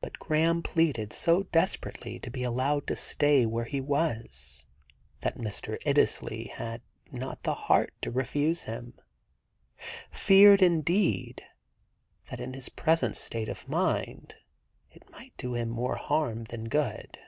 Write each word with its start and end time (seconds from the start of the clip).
But 0.00 0.20
Graham 0.20 0.62
pleaded 0.62 1.12
so 1.12 1.42
desperately 1.42 2.20
to 2.20 2.30
be 2.30 2.44
allowed 2.44 2.86
to 2.86 2.94
stay 2.94 3.44
where 3.44 3.64
he 3.64 3.80
was 3.80 4.64
that 5.22 5.38
Mr. 5.38 5.76
Iddesleigh 5.84 6.50
had 6.52 6.82
not 7.10 7.42
the 7.42 7.54
heart 7.54 7.92
to 8.02 8.12
refuse 8.12 8.62
him— 8.62 8.94
feared, 10.12 10.62
indeed, 10.62 11.42
that 12.30 12.38
in 12.38 12.52
his 12.52 12.68
present 12.68 13.16
state 13.16 13.48
of 13.48 13.68
mind 13.68 14.36
it 14.92 15.10
might 15.10 15.36
do 15.36 15.56
him 15.56 15.68
more 15.68 15.96
harm 15.96 16.44
than 16.44 16.68
good. 16.68 17.18